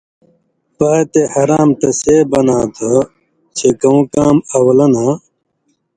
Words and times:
پاتے 0.77 1.21
حرام 1.33 1.69
تسے 1.79 2.15
بَناں 2.31 2.65
تھہ 2.75 2.93
چے 3.57 3.69
کؤں 3.79 4.01
کام 4.13 4.35
اؤلہ 4.55 4.87
نہ 4.93 5.07